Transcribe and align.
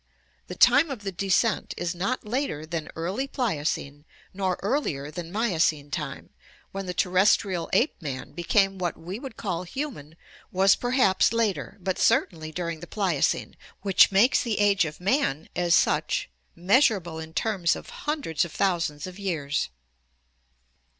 —The 0.47 0.55
time 0.55 0.89
of 0.89 1.03
the 1.03 1.11
descent 1.11 1.75
is 1.77 1.93
not 1.93 2.25
later 2.25 2.65
than 2.65 2.89
early 2.95 3.27
Pliocene 3.27 4.03
nor 4.33 4.57
earlier 4.63 5.11
than 5.11 5.31
Miocene 5.31 5.91
time; 5.91 6.31
when 6.71 6.87
the 6.87 6.93
terrestrial 6.95 7.69
ape 7.71 8.01
man 8.01 8.31
be 8.31 8.41
came 8.43 8.79
what 8.79 8.97
we 8.97 9.19
would 9.19 9.37
call 9.37 9.61
human 9.61 10.15
was 10.51 10.73
perhaps 10.75 11.31
later, 11.31 11.77
but 11.81 11.99
certainly 11.99 12.51
during 12.51 12.79
the 12.79 12.87
Pliocene, 12.87 13.55
which 13.83 14.11
makes 14.11 14.41
the 14.41 14.57
age 14.57 14.85
of 14.85 14.99
man 14.99 15.49
as 15.55 15.75
such 15.75 16.31
measur 16.57 16.95
able 16.95 17.19
in 17.19 17.31
terms 17.31 17.75
of 17.75 17.91
hundreds 18.09 18.43
of 18.43 18.51
thousands 18.51 19.05
of 19.05 19.19
years! 19.19 19.69